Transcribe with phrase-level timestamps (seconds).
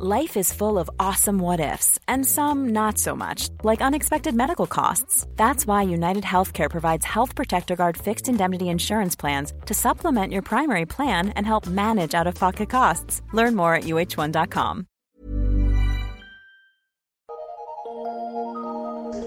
[0.00, 4.68] Life is full of awesome what ifs, and some not so much, like unexpected medical
[4.68, 5.26] costs.
[5.34, 10.42] That's why United Healthcare provides Health Protector Guard fixed indemnity insurance plans to supplement your
[10.42, 13.22] primary plan and help manage out of pocket costs.
[13.32, 14.84] Learn more at uh1.com.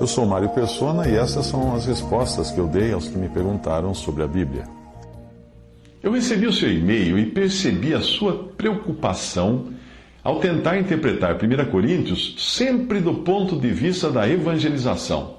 [0.00, 3.28] Eu sou Mário Persona e essas são as respostas que eu dei aos que me
[3.28, 4.68] perguntaram sobre a Bíblia.
[6.00, 9.81] Eu recebi o seu e-mail e percebi a sua preocupação
[10.22, 15.36] ao tentar interpretar 1 Coríntios sempre do ponto de vista da evangelização.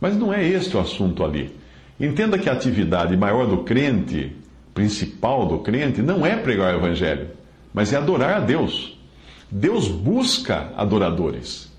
[0.00, 1.54] Mas não é este o assunto ali.
[1.98, 4.34] Entenda que a atividade maior do crente,
[4.74, 7.28] principal do crente, não é pregar o evangelho,
[7.72, 8.98] mas é adorar a Deus.
[9.50, 11.70] Deus busca adoradores.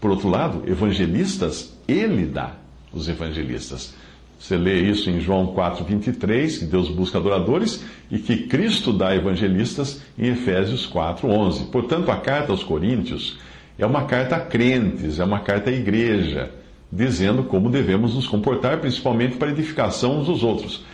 [0.00, 2.54] Por outro lado, evangelistas, ele dá
[2.92, 3.94] os evangelistas.
[4.40, 10.00] Você lê isso em João 4,23, que Deus busca adoradores e que Cristo dá evangelistas
[10.18, 11.70] em Efésios 4,11.
[11.70, 13.38] Portanto, a carta aos Coríntios
[13.78, 16.50] é uma carta a crentes, é uma carta à igreja,
[16.90, 20.84] dizendo como devemos nos comportar, principalmente para edificação uns dos outros.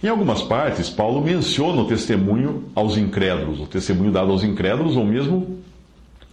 [0.00, 5.04] Em algumas partes, Paulo menciona o testemunho aos incrédulos, o testemunho dado aos incrédulos, ou
[5.04, 5.58] mesmo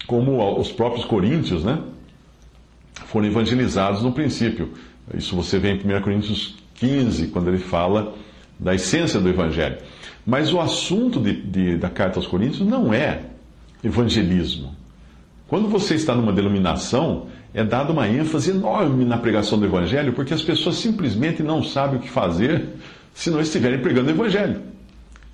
[0.06, 1.80] como os próprios coríntios, né?
[3.08, 4.74] Foram evangelizados no princípio.
[5.16, 8.16] Isso você vê em 1 Coríntios 15, quando ele fala
[8.60, 9.78] da essência do Evangelho.
[10.26, 13.22] Mas o assunto de, de, da carta aos Coríntios não é
[13.84, 14.74] evangelismo.
[15.48, 20.34] Quando você está numa denominação, é dada uma ênfase enorme na pregação do Evangelho, porque
[20.34, 22.70] as pessoas simplesmente não sabem o que fazer
[23.14, 24.62] se não estiverem pregando o Evangelho.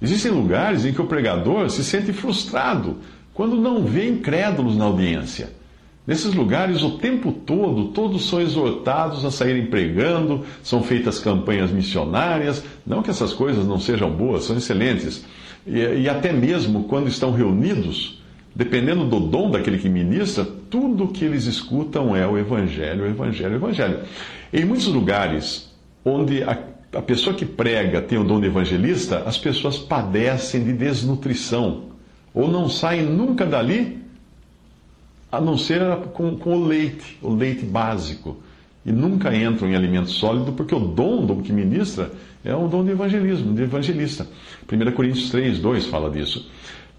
[0.02, 2.98] Existem lugares em que o pregador se sente frustrado
[3.34, 5.52] quando não vê incrédulos na audiência.
[6.08, 12.64] Nesses lugares, o tempo todo, todos são exortados a saírem pregando, são feitas campanhas missionárias.
[12.86, 15.24] Não que essas coisas não sejam boas, são excelentes.
[15.68, 18.20] E, e até mesmo quando estão reunidos,
[18.56, 23.54] dependendo do dom daquele que ministra, tudo que eles escutam é o Evangelho, o Evangelho,
[23.54, 24.00] o Evangelho.
[24.52, 25.72] Em muitos lugares
[26.04, 26.58] onde a,
[26.94, 31.90] a pessoa que prega tem o dom de evangelista, as pessoas padecem de desnutrição
[32.34, 33.99] ou não saem nunca dali
[35.32, 35.82] a não ser
[36.14, 38.38] com, com o leite, o leite básico.
[38.86, 42.12] E nunca entram em alimento sólido, porque o dom do que ministra
[42.44, 44.28] é o dom de evangelismo, de evangelista.
[44.72, 46.50] 1 Coríntios 3, 2 fala disso.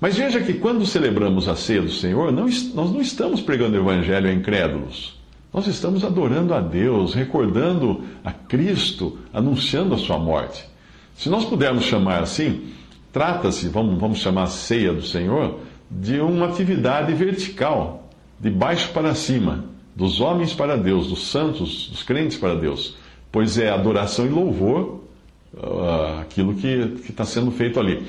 [0.01, 3.81] Mas veja que quando celebramos a ceia do Senhor, não, nós não estamos pregando o
[3.81, 5.19] evangelho a incrédulos.
[5.53, 10.65] Nós estamos adorando a Deus, recordando a Cristo, anunciando a sua morte.
[11.15, 12.69] Se nós pudermos chamar assim,
[13.13, 15.59] trata-se, vamos, vamos chamar a ceia do Senhor,
[15.91, 18.00] de uma atividade vertical
[18.41, 19.65] de baixo para cima,
[19.95, 22.97] dos homens para Deus, dos santos, dos crentes para Deus,
[23.31, 25.01] pois é adoração e louvor
[25.55, 28.07] uh, aquilo que está sendo feito ali.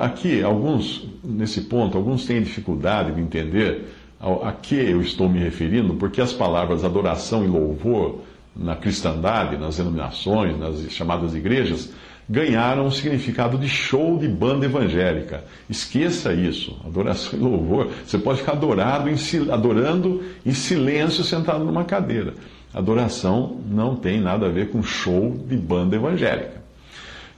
[0.00, 3.84] Aqui, alguns, nesse ponto, alguns têm dificuldade de entender
[4.18, 8.20] a, a que eu estou me referindo, porque as palavras adoração e louvor
[8.56, 11.92] na cristandade, nas denominações, nas chamadas igrejas,
[12.28, 15.44] ganharam o significado de show de banda evangélica.
[15.68, 16.76] Esqueça isso.
[16.84, 17.88] Adoração e louvor.
[18.06, 19.16] Você pode ficar adorado em,
[19.50, 22.34] adorando em silêncio sentado numa cadeira.
[22.72, 26.64] Adoração não tem nada a ver com show de banda evangélica.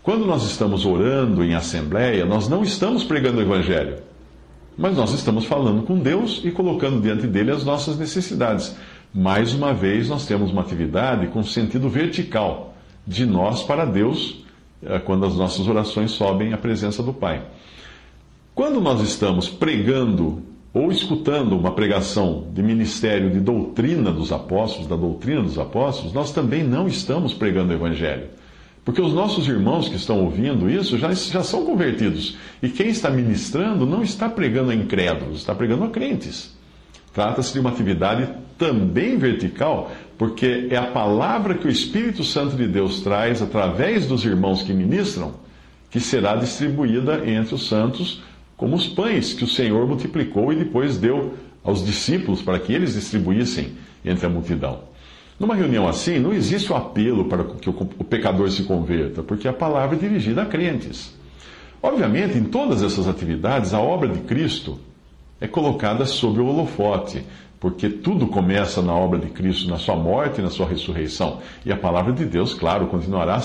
[0.03, 3.97] Quando nós estamos orando em assembleia, nós não estamos pregando o evangelho.
[4.79, 8.77] Mas nós estamos falando com Deus e colocando diante dele as nossas necessidades.
[9.13, 12.75] Mais uma vez, nós temos uma atividade com sentido vertical,
[13.07, 14.45] de nós para Deus,
[15.05, 17.43] quando as nossas orações sobem à presença do Pai.
[18.55, 20.43] Quando nós estamos pregando
[20.73, 26.33] ou escutando uma pregação de ministério de doutrina dos apóstolos, da doutrina dos apóstolos, nós
[26.33, 28.29] também não estamos pregando o Evangelho.
[28.85, 32.37] Porque os nossos irmãos que estão ouvindo isso já, já são convertidos.
[32.63, 36.56] E quem está ministrando não está pregando a incrédulos, está pregando a crentes.
[37.17, 38.29] Trata-se de uma atividade
[38.59, 44.23] também vertical, porque é a palavra que o Espírito Santo de Deus traz através dos
[44.23, 45.33] irmãos que ministram,
[45.91, 48.23] que será distribuída entre os santos
[48.55, 51.33] como os pães que o Senhor multiplicou e depois deu
[51.65, 53.73] aos discípulos para que eles distribuíssem
[54.05, 54.81] entre a multidão.
[55.41, 59.55] Numa reunião assim, não existe o apelo para que o pecador se converta, porque a
[59.55, 61.15] palavra é dirigida a crentes.
[61.83, 64.79] Obviamente, em todas essas atividades, a obra de Cristo
[65.41, 67.25] é colocada sobre o holofote,
[67.61, 71.41] porque tudo começa na obra de Cristo, na sua morte e na sua ressurreição.
[71.65, 73.43] E a palavra de Deus, claro, continuará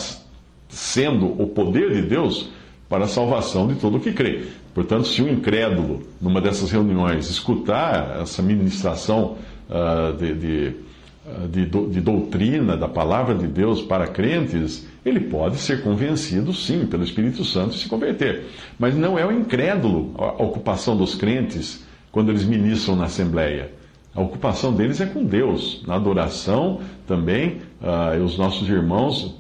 [0.70, 2.50] sendo o poder de Deus
[2.88, 4.48] para a salvação de todo o que crê.
[4.74, 9.38] Portanto, se um incrédulo, numa dessas reuniões, escutar essa ministração
[9.70, 10.76] uh, de, de,
[11.26, 16.86] uh, de, de doutrina da palavra de Deus para crentes, ele pode ser convencido, sim,
[16.86, 18.46] pelo Espírito Santo e se converter.
[18.78, 23.72] Mas não é o incrédulo a ocupação dos crentes quando eles ministram na Assembleia.
[24.14, 25.84] A ocupação deles é com Deus.
[25.88, 29.36] Na adoração também, uh, os nossos irmãos,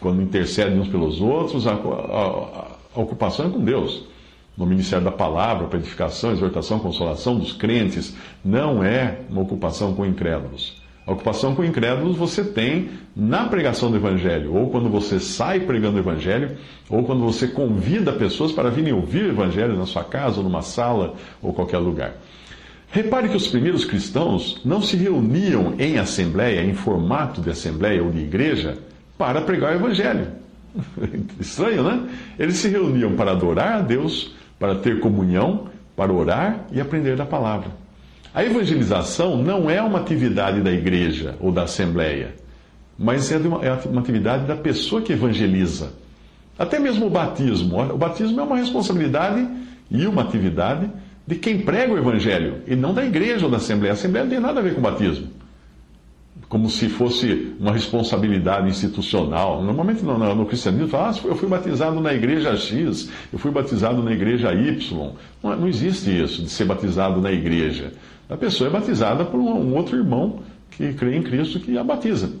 [0.00, 4.04] quando intercedem uns pelos outros, a, a, a ocupação é com Deus.
[4.56, 10.04] No ministério da palavra, para edificação, exortação, consolação dos crentes, não é uma ocupação com
[10.04, 10.82] incrédulos.
[11.08, 15.96] A ocupação com incrédulos você tem na pregação do Evangelho, ou quando você sai pregando
[15.96, 20.36] o Evangelho, ou quando você convida pessoas para virem ouvir o Evangelho na sua casa,
[20.36, 22.12] ou numa sala, ou qualquer lugar.
[22.90, 28.10] Repare que os primeiros cristãos não se reuniam em assembleia, em formato de assembleia ou
[28.10, 28.76] de igreja,
[29.16, 30.26] para pregar o Evangelho.
[31.40, 32.06] Estranho, né?
[32.38, 37.24] Eles se reuniam para adorar a Deus, para ter comunhão, para orar e aprender da
[37.24, 37.87] palavra.
[38.38, 42.36] A evangelização não é uma atividade da igreja ou da assembleia,
[42.96, 45.92] mas é uma, é uma atividade da pessoa que evangeliza.
[46.56, 47.76] Até mesmo o batismo.
[47.92, 49.44] O batismo é uma responsabilidade
[49.90, 50.88] e uma atividade
[51.26, 53.92] de quem prega o evangelho, e não da igreja ou da assembleia.
[53.92, 55.26] A assembleia não tem nada a ver com o batismo.
[56.48, 59.64] Como se fosse uma responsabilidade institucional.
[59.64, 63.50] Normalmente no, no, no cristianismo fala, ah, eu fui batizado na igreja X, eu fui
[63.50, 65.10] batizado na igreja Y.
[65.42, 67.92] Não, não existe isso de ser batizado na igreja.
[68.28, 70.40] A pessoa é batizada por um, outro irmão
[70.70, 72.32] que crê em Cristo que a batiza.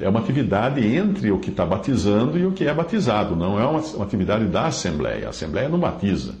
[0.00, 3.66] É uma atividade entre o que está batizando e o que é batizado, não é
[3.66, 5.26] uma, uma atividade da Assembleia.
[5.26, 6.34] A Assembleia não batiza.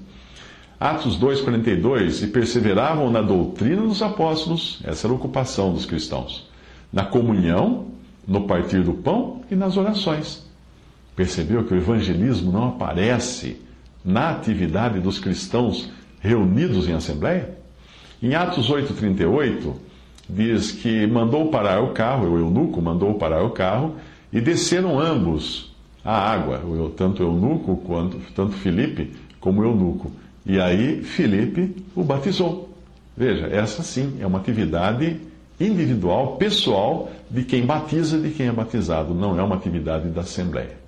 [0.78, 6.48] Atos 2,42, e perseveravam na doutrina dos apóstolos, essa era a ocupação dos cristãos,
[6.92, 7.86] na comunhão,
[8.26, 10.46] no partir do pão e nas orações.
[11.16, 13.60] Percebeu que o evangelismo não aparece
[14.04, 15.90] na atividade dos cristãos
[16.20, 17.57] reunidos em assembleia?
[18.20, 19.74] Em Atos 8,38,
[20.28, 23.94] diz que mandou parar o carro, o eunuco mandou parar o carro,
[24.32, 25.72] e desceram ambos
[26.04, 26.60] à água,
[26.96, 30.10] tanto o eunuco quanto tanto Filipe como o eunuco.
[30.44, 32.68] E aí Filipe o batizou.
[33.16, 35.16] Veja, essa sim é uma atividade
[35.60, 40.87] individual, pessoal, de quem batiza, de quem é batizado, não é uma atividade da Assembleia.